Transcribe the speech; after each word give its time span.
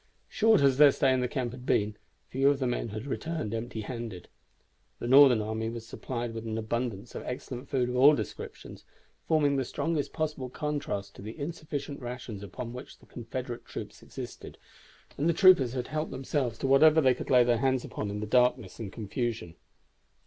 Short 0.27 0.61
as 0.61 0.79
their 0.79 0.91
stay 0.91 1.13
in 1.13 1.19
the 1.19 1.27
camp 1.27 1.51
had 1.51 1.63
been, 1.63 1.95
few 2.29 2.49
of 2.49 2.57
the 2.57 2.65
men 2.65 2.89
had 2.89 3.05
returned 3.05 3.53
empty 3.53 3.81
handed. 3.81 4.29
The 4.97 5.07
Northern 5.07 5.43
army 5.43 5.69
was 5.69 5.85
supplied 5.85 6.33
with 6.33 6.43
an 6.47 6.57
abundance 6.57 7.13
of 7.13 7.21
excellent 7.21 7.69
food 7.69 7.87
of 7.87 7.95
all 7.95 8.15
descriptions, 8.15 8.83
forming 9.27 9.57
the 9.57 9.63
strongest 9.63 10.11
possible 10.11 10.49
contrast 10.49 11.13
to 11.17 11.21
the 11.21 11.37
insufficient 11.37 12.01
rations 12.01 12.41
upon 12.41 12.73
which 12.73 12.97
the 12.97 13.05
Confederate 13.05 13.63
troops 13.63 14.01
existed, 14.01 14.57
and 15.19 15.29
the 15.29 15.33
troopers 15.33 15.73
had 15.73 15.89
helped 15.89 16.09
themselves 16.09 16.57
to 16.57 16.67
whatever 16.67 16.99
they 16.99 17.13
could 17.13 17.29
lay 17.29 17.43
hands 17.43 17.85
upon 17.85 18.09
in 18.09 18.21
the 18.21 18.25
darkness 18.25 18.79
and 18.79 18.91
confusion. 18.91 19.53